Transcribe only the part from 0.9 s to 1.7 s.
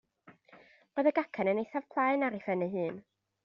Roedd y gacen yn